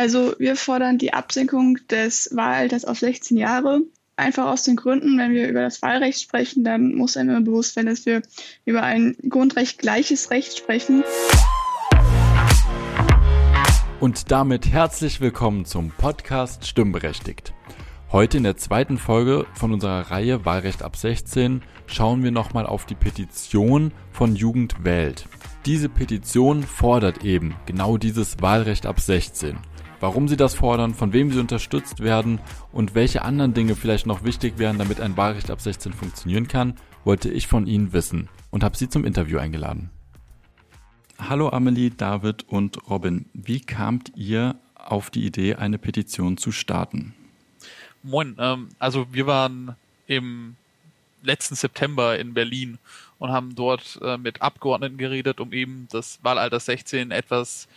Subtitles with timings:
[0.00, 3.82] Also wir fordern die Absenkung des Wahlalters auf 16 Jahre.
[4.16, 7.74] Einfach aus den Gründen, wenn wir über das Wahlrecht sprechen, dann muss einem immer bewusst
[7.74, 8.22] sein, dass wir
[8.64, 11.04] über ein Grundrecht gleiches Recht sprechen.
[14.00, 17.52] Und damit herzlich willkommen zum Podcast Stimmberechtigt.
[18.10, 22.86] Heute in der zweiten Folge von unserer Reihe Wahlrecht ab 16 schauen wir nochmal auf
[22.86, 25.26] die Petition von Jugend wählt.
[25.66, 29.58] Diese Petition fordert eben genau dieses Wahlrecht ab 16
[30.00, 32.40] warum sie das fordern, von wem sie unterstützt werden
[32.72, 36.74] und welche anderen Dinge vielleicht noch wichtig wären, damit ein Wahlrecht ab 16 funktionieren kann,
[37.04, 39.90] wollte ich von Ihnen wissen und habe Sie zum Interview eingeladen.
[41.18, 43.26] Hallo Amelie, David und Robin.
[43.34, 47.14] Wie kamt ihr auf die Idee, eine Petition zu starten?
[48.02, 49.76] Moin, ähm, also wir waren
[50.06, 50.56] im
[51.22, 52.78] letzten September in Berlin
[53.18, 57.68] und haben dort äh, mit Abgeordneten geredet, um eben das Wahlalter 16 etwas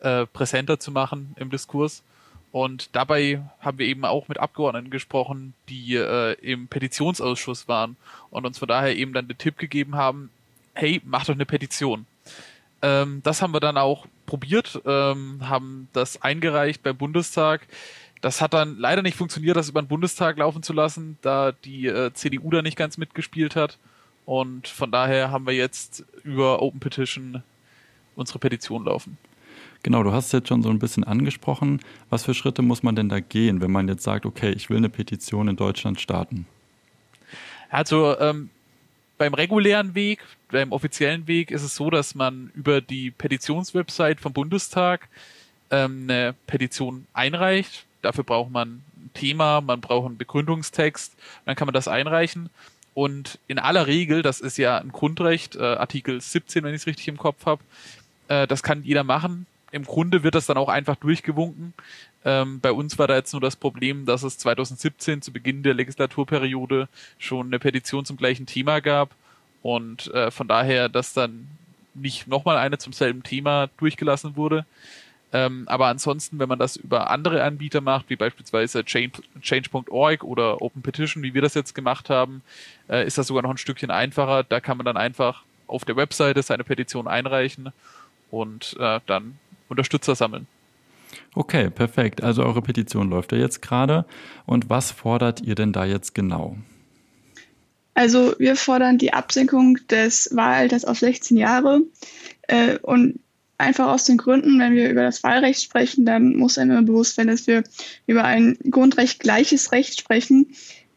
[0.00, 2.02] äh, präsenter zu machen im Diskurs.
[2.50, 7.96] Und dabei haben wir eben auch mit Abgeordneten gesprochen, die äh, im Petitionsausschuss waren
[8.30, 10.30] und uns von daher eben dann den Tipp gegeben haben,
[10.74, 12.06] hey, mach doch eine Petition.
[12.80, 17.66] Ähm, das haben wir dann auch probiert, ähm, haben das eingereicht beim Bundestag.
[18.20, 21.86] Das hat dann leider nicht funktioniert, das über den Bundestag laufen zu lassen, da die
[21.86, 23.78] äh, CDU da nicht ganz mitgespielt hat.
[24.24, 27.42] Und von daher haben wir jetzt über Open Petition
[28.16, 29.16] unsere Petition laufen.
[29.82, 31.80] Genau, du hast es jetzt schon so ein bisschen angesprochen.
[32.10, 34.78] Was für Schritte muss man denn da gehen, wenn man jetzt sagt, okay, ich will
[34.78, 36.46] eine Petition in Deutschland starten?
[37.70, 38.50] Also ähm,
[39.18, 44.32] beim regulären Weg, beim offiziellen Weg ist es so, dass man über die Petitionswebsite vom
[44.32, 45.08] Bundestag
[45.70, 47.84] ähm, eine Petition einreicht.
[48.02, 52.50] Dafür braucht man ein Thema, man braucht einen Begründungstext, dann kann man das einreichen.
[52.94, 56.86] Und in aller Regel, das ist ja ein Grundrecht, äh, Artikel 17, wenn ich es
[56.86, 57.62] richtig im Kopf habe,
[58.26, 61.74] äh, das kann jeder machen im Grunde wird das dann auch einfach durchgewunken.
[62.24, 65.74] Ähm, bei uns war da jetzt nur das Problem, dass es 2017 zu Beginn der
[65.74, 66.88] Legislaturperiode
[67.18, 69.10] schon eine Petition zum gleichen Thema gab
[69.62, 71.48] und äh, von daher, dass dann
[71.94, 74.64] nicht nochmal eine zum selben Thema durchgelassen wurde.
[75.30, 80.80] Ähm, aber ansonsten, wenn man das über andere Anbieter macht, wie beispielsweise Change.org oder Open
[80.80, 82.42] Petition, wie wir das jetzt gemacht haben,
[82.88, 84.42] äh, ist das sogar noch ein Stückchen einfacher.
[84.42, 87.72] Da kann man dann einfach auf der Webseite seine Petition einreichen
[88.30, 90.46] und äh, dann Unterstützer sammeln.
[91.34, 92.22] Okay, perfekt.
[92.22, 94.04] Also eure Petition läuft ja jetzt gerade.
[94.46, 96.56] Und was fordert ihr denn da jetzt genau?
[97.94, 101.82] Also wir fordern die Absenkung des Wahlalters auf 16 Jahre.
[102.42, 103.20] Äh, und
[103.58, 107.16] einfach aus den Gründen, wenn wir über das Wahlrecht sprechen, dann muss einem immer bewusst
[107.16, 107.64] sein, dass wir
[108.06, 110.46] über ein Grundrecht gleiches Recht sprechen,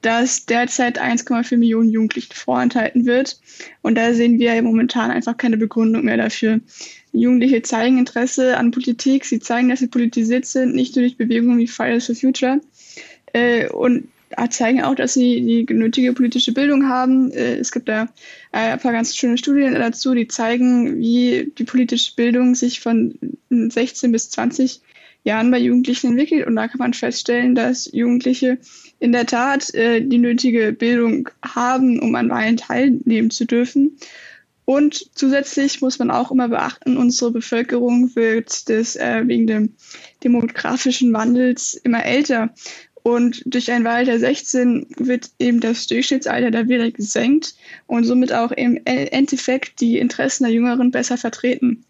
[0.02, 3.40] das derzeit 1,4 Millionen Jugendlichen vorenthalten wird.
[3.82, 6.60] Und da sehen wir momentan einfach keine Begründung mehr dafür.
[7.14, 11.58] Jugendliche zeigen Interesse an Politik, sie zeigen, dass sie politisiert sind, nicht nur durch Bewegungen
[11.58, 12.62] wie Fridays for Future.
[13.34, 14.08] Äh, und
[14.50, 17.32] zeigen auch, dass sie die nötige politische Bildung haben.
[17.32, 18.08] Äh, es gibt da
[18.52, 23.18] ein paar ganz schöne Studien dazu, die zeigen, wie die politische Bildung sich von
[23.50, 24.82] 16 bis 20
[25.24, 26.48] Jahren bei Jugendlichen entwickelt.
[26.48, 28.58] Und da kann man feststellen, dass Jugendliche
[29.00, 33.98] in der Tat äh, die nötige Bildung haben, um an Wahlen teilnehmen zu dürfen.
[34.72, 39.74] Und zusätzlich muss man auch immer beachten, unsere Bevölkerung wird des, äh, wegen dem
[40.24, 42.52] demografischen Wandels immer älter.
[43.04, 47.54] Und durch ein Wahlalter 16 wird eben das Durchschnittsalter der Wähler gesenkt
[47.86, 51.84] und somit auch im Endeffekt die Interessen der Jüngeren besser vertreten.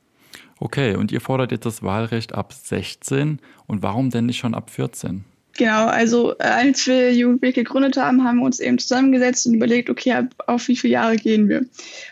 [0.57, 4.71] Okay, und ihr fordert jetzt das Wahlrecht ab 16 und warum denn nicht schon ab
[4.71, 5.23] 14?
[5.57, 9.89] Genau, also äh, als wir Jugendweg gegründet haben, haben wir uns eben zusammengesetzt und überlegt,
[9.89, 11.66] okay, auf wie viele Jahre gehen wir.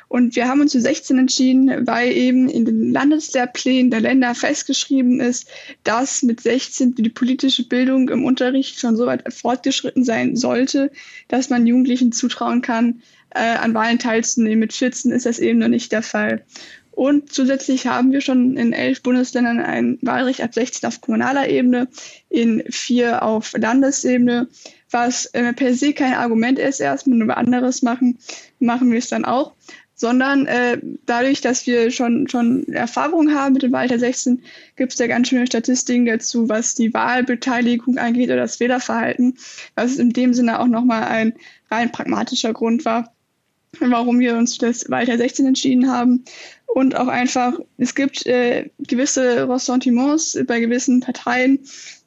[0.10, 5.20] Und wir haben uns für 16 entschieden, weil eben in den Landeslehrplänen der Länder festgeschrieben
[5.22, 5.48] ist,
[5.84, 10.92] dass mit 16 die politische Bildung im Unterricht schon so weit fortgeschritten sein sollte,
[11.28, 14.60] dass man Jugendlichen zutrauen kann, äh, an Wahlen teilzunehmen.
[14.60, 16.44] Mit 14 ist das eben noch nicht der Fall.
[17.00, 21.88] Und zusätzlich haben wir schon in elf Bundesländern ein Wahlrecht ab 16 auf kommunaler Ebene,
[22.28, 24.50] in vier auf Landesebene,
[24.92, 28.20] was äh, per se kein Argument ist, erstmal nur anderes machen,
[28.60, 29.54] machen wir es dann auch,
[29.96, 34.44] sondern äh, dadurch, dass wir schon, schon Erfahrung haben mit dem Wahlrecht 16,
[34.76, 39.38] gibt es da ganz schöne Statistiken dazu, was die Wahlbeteiligung angeht oder das Wählerverhalten,
[39.74, 41.34] was in dem Sinne auch nochmal ein
[41.72, 43.14] rein pragmatischer Grund war,
[43.80, 46.24] warum wir uns das Wahlrecht 16 entschieden haben
[46.68, 51.60] und auch einfach, es gibt äh, gewisse Ressentiments bei gewissen Parteien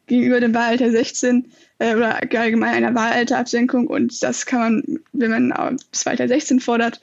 [0.07, 5.79] gegenüber dem Wahlalter 16 äh, oder allgemein einer Wahlalterabsenkung und das kann man, wenn man
[5.91, 7.01] das Wahlalter 16 fordert,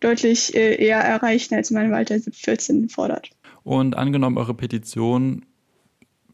[0.00, 3.30] deutlich äh, eher erreichen, als wenn man Wahlalter 14 fordert.
[3.62, 5.44] Und angenommen, eure Petition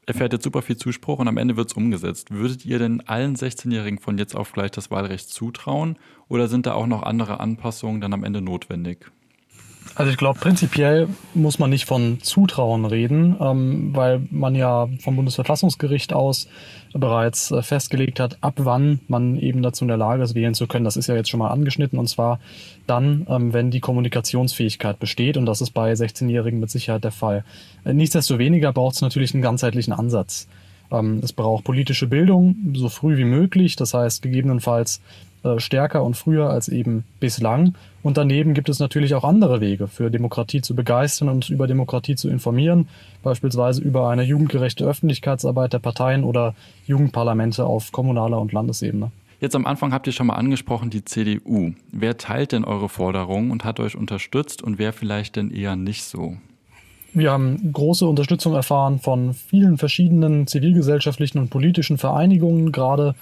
[0.07, 2.31] erfährt jetzt super viel Zuspruch und am Ende wird es umgesetzt.
[2.31, 5.99] Würdet ihr denn allen 16-Jährigen von jetzt auf gleich das Wahlrecht zutrauen
[6.29, 9.11] oder sind da auch noch andere Anpassungen dann am Ende notwendig?
[9.95, 15.17] Also ich glaube, prinzipiell muss man nicht von Zutrauen reden, ähm, weil man ja vom
[15.17, 16.49] Bundesverfassungsgericht aus
[16.93, 20.67] bereits äh, festgelegt hat, ab wann man eben dazu in der Lage ist, wählen zu
[20.67, 20.85] können.
[20.85, 22.41] Das ist ja jetzt schon mal angeschnitten und zwar
[22.87, 27.45] dann, ähm, wenn die Kommunikationsfähigkeit besteht und das ist bei 16-Jährigen mit Sicherheit der Fall.
[27.85, 30.49] Äh, nichtsdestoweniger braucht es natürlich einen ganzheitlichen Ansatz.
[30.91, 35.01] Ähm, es braucht politische Bildung so früh wie möglich, das heißt gegebenenfalls
[35.47, 37.75] äh, stärker und früher als eben bislang.
[38.03, 42.17] Und daneben gibt es natürlich auch andere Wege, für Demokratie zu begeistern und über Demokratie
[42.17, 42.89] zu informieren,
[43.23, 46.55] beispielsweise über eine jugendgerechte Öffentlichkeitsarbeit der Parteien oder
[46.87, 49.11] Jugendparlamente auf kommunaler und Landesebene.
[49.41, 51.73] Jetzt am Anfang habt ihr schon mal angesprochen die CDU.
[51.93, 56.05] Wer teilt denn eure Forderungen und hat euch unterstützt und wer vielleicht denn eher nicht
[56.05, 56.37] so?
[57.13, 63.15] Wir haben große Unterstützung erfahren von vielen verschiedenen zivilgesellschaftlichen und politischen Vereinigungen, gerade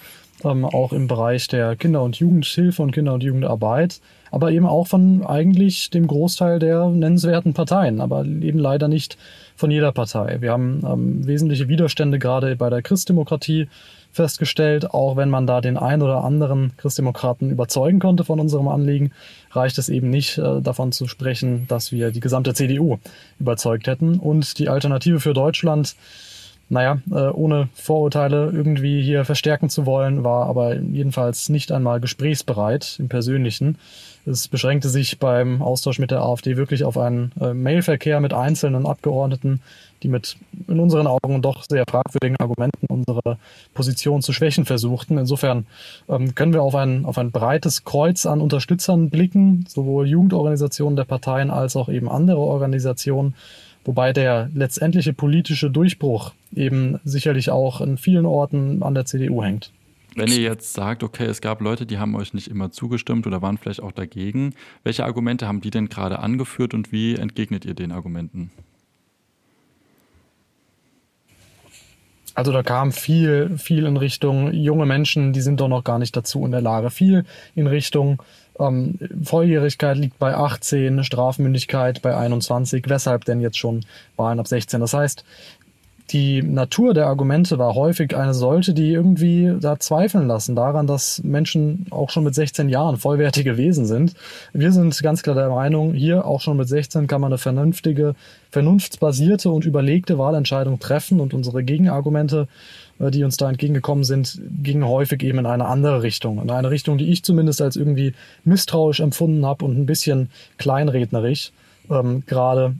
[0.43, 4.01] ähm, auch im Bereich der Kinder- und Jugendhilfe und Kinder- und Jugendarbeit,
[4.31, 9.17] aber eben auch von eigentlich dem Großteil der nennenswerten Parteien, aber eben leider nicht
[9.55, 10.39] von jeder Partei.
[10.41, 13.69] Wir haben ähm, wesentliche Widerstände gerade bei der Christdemokratie
[14.15, 19.11] festgestellt, auch wenn man da den ein oder anderen Christdemokraten überzeugen konnte von unserem Anliegen,
[19.51, 22.99] reicht es eben nicht äh, davon zu sprechen, dass wir die gesamte CDU
[23.41, 24.19] überzeugt hätten.
[24.19, 25.97] Und die Alternative für Deutschland
[26.69, 32.97] naja, äh, ohne Vorurteile irgendwie hier verstärken zu wollen, war aber jedenfalls nicht einmal gesprächsbereit
[32.99, 33.79] im Persönlichen.
[34.27, 38.87] Es beschränkte sich beim Austausch mit der AfD wirklich auf einen äh, Mailverkehr mit einzelnen
[38.87, 39.61] Abgeordneten,
[40.03, 43.37] die mit in unseren Augen doch sehr fragwürdigen Argumenten unsere
[43.75, 45.19] Position zu schwächen versuchten.
[45.19, 45.67] Insofern
[46.09, 51.05] ähm, können wir auf ein, auf ein breites Kreuz an Unterstützern blicken, sowohl Jugendorganisationen der
[51.05, 53.35] Parteien als auch eben andere Organisationen
[53.85, 59.73] wobei der letztendliche politische Durchbruch eben sicherlich auch in vielen Orten an der CDU hängt.
[60.17, 63.43] Wenn ihr jetzt sagt, okay, es gab Leute, die haben euch nicht immer zugestimmt oder
[63.43, 64.55] waren vielleicht auch dagegen,
[64.85, 68.51] welche Argumente haben die denn gerade angeführt und wie entgegnet ihr den Argumenten?
[72.35, 76.17] Also da kam viel, viel in Richtung junge Menschen, die sind doch noch gar nicht
[76.17, 76.91] dazu in der Lage.
[76.91, 77.25] Viel
[77.55, 78.23] in Richtung
[78.59, 82.85] ähm, Volljährigkeit liegt bei 18, Strafmündigkeit bei 21.
[82.89, 83.85] Weshalb denn jetzt schon
[84.17, 84.81] Wahlen ab 16?
[84.81, 85.25] Das heißt,
[86.11, 91.23] die Natur der Argumente war häufig eine solche, die irgendwie da zweifeln lassen daran, dass
[91.25, 94.15] Menschen auch schon mit 16 Jahren vollwertige Wesen sind.
[94.53, 98.15] Wir sind ganz klar der Meinung, hier auch schon mit 16 kann man eine vernünftige,
[98.51, 102.49] vernunftsbasierte und überlegte Wahlentscheidung treffen und unsere Gegenargumente
[102.99, 106.41] äh, die uns da entgegengekommen sind, gingen häufig eben in eine andere Richtung.
[106.41, 108.15] In eine Richtung, die ich zumindest als irgendwie
[108.45, 111.53] misstrauisch empfunden habe und ein bisschen kleinrednerisch.
[111.91, 112.75] Ähm, gerade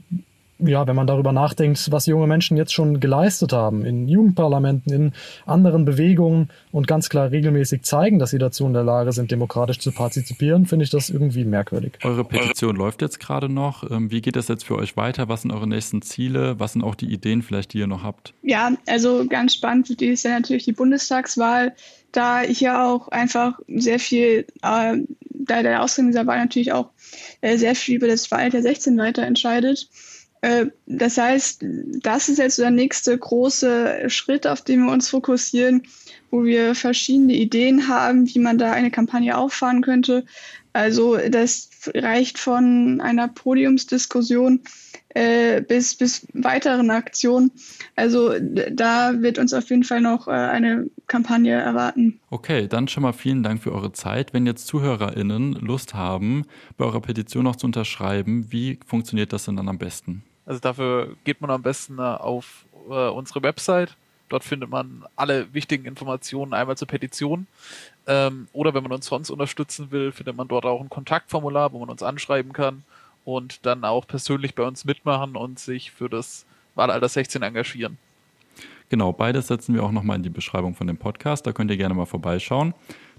[0.59, 5.11] ja, wenn man darüber nachdenkt, was junge Menschen jetzt schon geleistet haben, in Jugendparlamenten, in
[5.45, 9.79] anderen Bewegungen und ganz klar regelmäßig zeigen, dass sie dazu in der Lage sind, demokratisch
[9.79, 11.99] zu partizipieren, finde ich das irgendwie merkwürdig.
[12.03, 13.89] Eure Petition läuft jetzt gerade noch.
[13.89, 15.27] Ähm, wie geht das jetzt für euch weiter?
[15.27, 16.59] Was sind eure nächsten Ziele?
[16.59, 18.33] Was sind auch die Ideen vielleicht, die ihr noch habt?
[18.41, 21.75] Ja, also ganz spannend für die ist ja natürlich die Bundestagswahl,
[22.13, 24.97] da ich ja auch einfach sehr viel, äh,
[25.29, 26.91] da der Ausgang dieser Wahl natürlich auch
[27.41, 29.89] äh, sehr viel über das Wahl der 16 weiter entscheidet
[30.85, 31.65] das heißt,
[32.01, 35.83] das ist jetzt der nächste große Schritt, auf den wir uns fokussieren,
[36.29, 40.25] wo wir verschiedene Ideen haben, wie man da eine Kampagne auffahren könnte.
[40.73, 44.61] Also das reicht von einer Podiumsdiskussion
[45.15, 47.51] äh, bis, bis weiteren Aktionen.
[47.95, 52.19] Also da wird uns auf jeden Fall noch äh, eine Kampagne erwarten.
[52.29, 54.33] Okay, dann schon mal vielen Dank für eure Zeit.
[54.33, 56.43] Wenn jetzt ZuhörerInnen Lust haben,
[56.75, 60.23] bei eurer Petition noch zu unterschreiben, wie funktioniert das denn dann am besten?
[60.45, 63.95] Also dafür geht man am besten äh, auf äh, unsere Website.
[64.29, 67.47] Dort findet man alle wichtigen Informationen einmal zur Petition.
[68.07, 71.79] Ähm, oder wenn man uns sonst unterstützen will, findet man dort auch ein Kontaktformular, wo
[71.79, 72.83] man uns anschreiben kann
[73.23, 77.97] und dann auch persönlich bei uns mitmachen und sich für das Wahlalter 16 engagieren.
[78.89, 81.47] Genau, beides setzen wir auch nochmal in die Beschreibung von dem Podcast.
[81.47, 82.73] Da könnt ihr gerne mal vorbeischauen.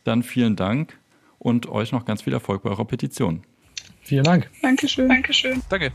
[0.04, 0.96] Dann vielen Dank
[1.38, 3.42] und euch noch ganz viel Erfolg bei eurer Petition.
[4.02, 4.48] Vielen Dank.
[4.62, 5.08] Dankeschön.
[5.08, 5.62] Dankeschön.
[5.68, 5.92] Danke.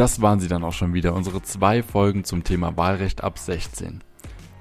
[0.00, 4.00] Das waren sie dann auch schon wieder, unsere zwei Folgen zum Thema Wahlrecht ab 16.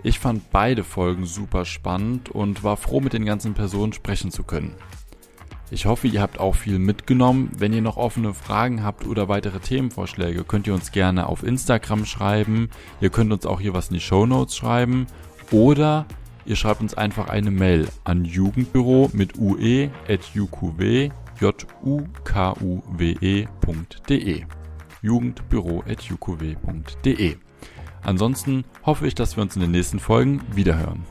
[0.03, 4.43] Ich fand beide Folgen super spannend und war froh, mit den ganzen Personen sprechen zu
[4.43, 4.75] können.
[5.71, 7.51] Ich hoffe, ihr habt auch viel mitgenommen.
[7.57, 12.05] Wenn ihr noch offene Fragen habt oder weitere Themenvorschläge, könnt ihr uns gerne auf Instagram
[12.05, 12.69] schreiben.
[12.99, 15.07] Ihr könnt uns auch hier was in die Show Notes schreiben.
[15.51, 16.05] Oder
[16.45, 19.89] ihr schreibt uns einfach eine Mail an jugendbüro mit ue
[25.01, 27.37] jugendbüro.jukow.de.
[28.01, 31.03] Ansonsten hoffe ich, dass wir uns in den nächsten Folgen wiederhören.